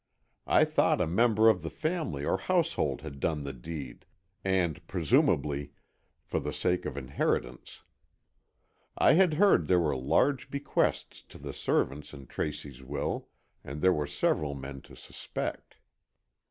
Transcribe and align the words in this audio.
I 0.47 0.65
thought 0.65 0.99
a 0.99 1.05
member 1.05 1.47
of 1.47 1.61
the 1.61 1.69
family 1.69 2.25
or 2.25 2.39
household 2.39 3.01
had 3.01 3.19
done 3.19 3.43
the 3.43 3.53
deed, 3.53 4.07
and, 4.43 4.81
presumably, 4.87 5.73
for 6.23 6.39
the 6.39 6.51
sake 6.51 6.87
of 6.87 6.97
inheritance. 6.97 7.83
I 8.97 9.13
had 9.13 9.35
heard 9.35 9.67
there 9.67 9.79
were 9.79 9.95
large 9.95 10.49
bequests 10.49 11.21
to 11.29 11.37
the 11.37 11.53
servants 11.53 12.15
in 12.15 12.25
Tracy's 12.25 12.81
will, 12.81 13.29
and 13.63 13.79
there 13.79 13.93
were 13.93 14.07
several 14.07 14.55
men 14.55 14.81
to 14.89 14.95
suspect. 14.95 15.77